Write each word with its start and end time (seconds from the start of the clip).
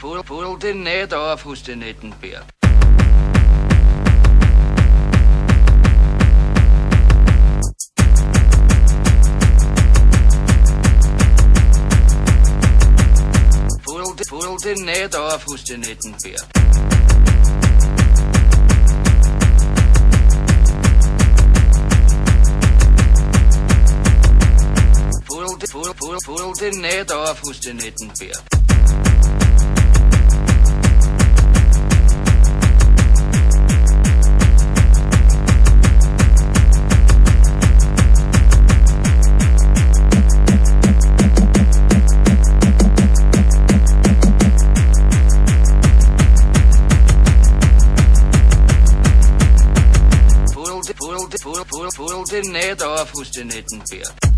Poldenator 0.00 1.16
og 1.16 1.40
fustenetten 1.40 2.14
bær. 2.20 2.44
Poldenator 14.28 15.20
og 15.20 15.40
fustenetten 15.40 16.14
bær. 16.22 16.65
Fuldenäder, 26.26 27.34
Fustenettenbär. 27.36 28.32
Fuldenäder, 51.96 53.06
Fustenettenbär. 53.06 54.35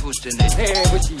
pustin' 0.00 0.40
it. 0.40 0.52
Hey, 0.52 0.82
but 0.90 1.10
you 1.10 1.19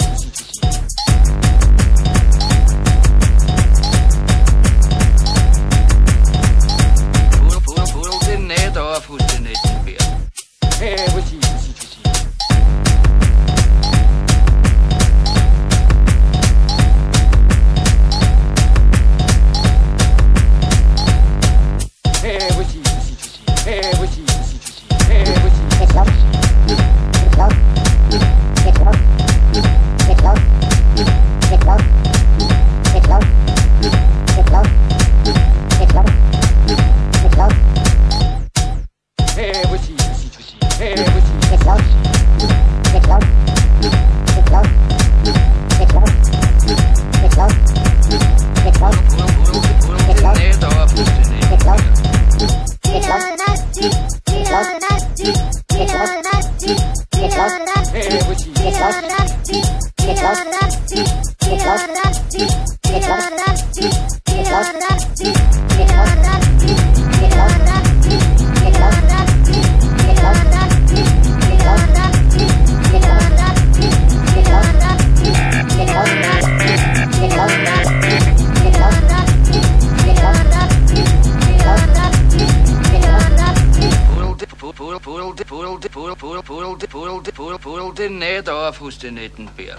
den 85.80 85.90
pool 85.90 86.14
pool 86.16 86.42
pool 86.42 86.64
Nettenberg. 86.74 87.98
pool 87.98 88.18
Nähdorf 88.18 88.80
hos 88.80 88.98
den 88.98 89.14
Nettenberg. 89.14 89.78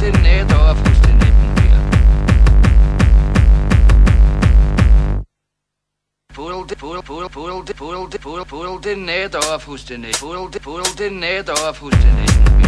den 0.00 0.22
Nähdorf 0.22 0.78
hos 0.78 1.00
den 1.00 1.18
Nettenberg. 1.18 1.22
den 1.22 1.22
Nähdorf 1.22 1.22
hos 1.22 1.22
den 1.22 1.22
Nettenberg. 1.22 1.64
den 2.04 2.66
Nähdorf 2.66 2.86
Pool 2.88 3.22
den 3.22 3.60
Nettenberg. 3.62 3.74
Pudel 5.64 5.74
den 5.76 6.00
Nähdorf 6.00 6.30
hos 6.30 6.42
den 6.42 6.56
Nettenberg. 6.56 6.64
Pudel, 6.64 6.66
pudel, 6.76 7.02
pudel, 7.02 7.28
pudel, 7.30 7.74
pudel, 7.74 8.18
pudel, 8.18 8.44
pudel, 8.44 8.80
den 8.80 9.04
Nähdorf 9.04 9.66
hos 9.66 9.84
den 9.84 10.00
Nettenberg. 10.00 10.52
Pudel, 10.52 10.60
pudel, 10.60 10.96
den 10.96 12.63